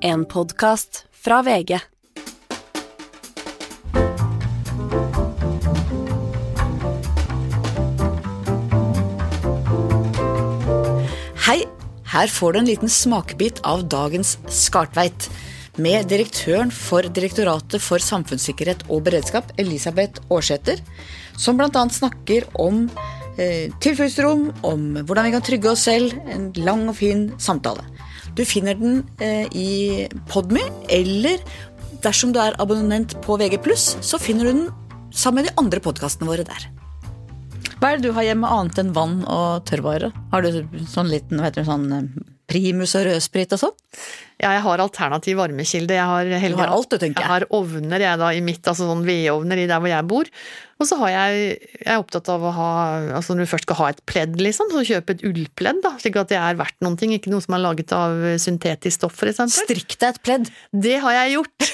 [0.00, 1.72] En podkast fra VG.
[11.46, 11.64] Hei,
[12.04, 15.26] her får du en liten smakebit av dagens Skartveit.
[15.82, 20.78] Med direktøren for Direktoratet for samfunnssikkerhet og beredskap, Elisabeth Aarsæter,
[21.34, 21.70] som bl.a.
[21.90, 22.84] snakker om
[23.34, 26.14] eh, tilfluktsrom, om hvordan vi kan trygge oss selv.
[26.30, 27.82] En lang og fin samtale.
[28.38, 30.62] Du finner den eh, i Podmy,
[30.94, 31.42] eller
[32.04, 34.68] dersom du er abonnent på VG+, så finner du den
[35.10, 36.68] sammen med de andre podkastene våre der.
[37.78, 40.14] Hva er det du har hjemme annet enn vann og tørrvarer?
[40.30, 42.06] Har du sånn liten vet du, sånn eh,
[42.48, 43.76] primus og rødsprit og sånn?
[44.38, 45.96] Ja, jeg har alternativ varmekilde.
[45.96, 47.26] Jeg har, Du har alt, du, tenker jeg.
[47.26, 50.30] Jeg har ovner jeg da i mitt, altså sånn vedovner i der hvor jeg bor.
[50.78, 52.68] Og så har jeg, jeg er opptatt av å ha,
[53.18, 56.20] altså når du først skal ha et pledd, liksom, så kjøp et ullpledd, da, slik
[56.20, 57.16] at det er verdt noen ting.
[57.16, 59.56] Ikke noe som er laget av syntetisk stoff, eksempel.
[59.66, 60.52] Strikk deg et pledd.
[60.86, 61.66] Det har jeg gjort.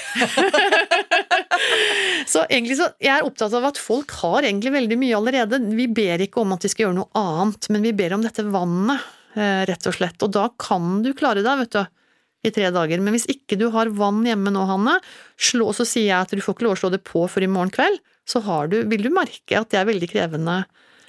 [2.33, 5.61] så egentlig så, jeg er opptatt av at folk har egentlig veldig mye allerede.
[5.77, 8.49] Vi ber ikke om at de skal gjøre noe annet, men vi ber om dette
[8.49, 10.17] vannet, rett og slett.
[10.25, 12.01] Og da kan du klare deg, vet du.
[12.45, 13.01] I tre dager.
[13.01, 14.99] Men hvis ikke du har vann hjemme nå, Hanne,
[15.33, 17.49] slå, så sier jeg at du får ikke lov å slå det på før i
[17.49, 17.97] morgen kveld,
[18.29, 20.59] så du, vil du merke at det er veldig krevende.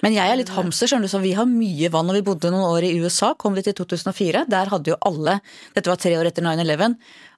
[0.05, 2.09] Men jeg er litt hamster, skjønner du, så vi har mye vann.
[2.11, 4.43] Og vi bodde noen år i USA, kom vi til 2004.
[4.51, 5.39] Der hadde jo alle,
[5.73, 6.97] dette var tre år etter 9-11,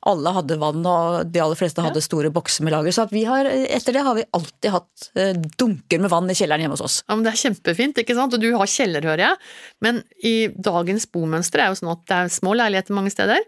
[0.09, 2.95] alle hadde vann, og de aller fleste hadde store bokser med lager.
[2.95, 6.77] Så har, etter det har vi alltid hatt eh, dunker med vann i kjelleren hjemme
[6.77, 6.99] hos oss.
[7.07, 8.35] Ja, men Det er kjempefint, ikke sant?
[8.35, 9.39] Og du har kjeller, hører jeg.
[9.85, 13.43] Men i dagens bomønster er jo sånn at det er små leiligheter mange steder.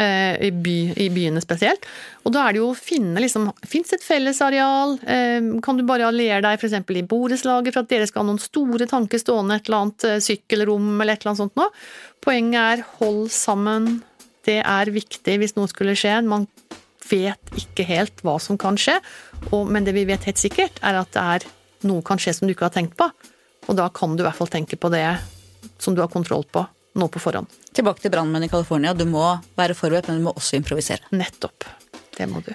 [0.00, 1.86] Eh, I, by, I byene spesielt.
[2.26, 4.96] Og da er det jo å finne liksom Fins et fellesareal?
[5.02, 6.76] Eh, kan du bare alliere deg f.eks.
[6.80, 10.20] i borettslaget for at dere skal ha noen store tanker stående, et eller annet eh,
[10.24, 11.70] sykkelrom eller et eller annet sånt noe?
[12.24, 14.00] Poenget er hold sammen.
[14.46, 16.18] Det er viktig hvis noe skulle skje.
[16.26, 16.46] Man
[17.06, 18.96] vet ikke helt hva som kan skje,
[19.52, 21.50] og, men det vi vet helt sikkert, er at det er
[21.86, 23.06] noe kan skje som du ikke har tenkt på.
[23.66, 25.06] Og da kan du i hvert fall tenke på det
[25.82, 26.64] som du har kontroll på
[26.96, 27.50] nå på forhånd.
[27.76, 28.94] Tilbake til brannmenn i California.
[28.96, 29.24] Du må
[29.58, 31.04] være forberedt, men du må også improvisere.
[31.16, 31.68] Nettopp.
[32.16, 32.54] Det må du.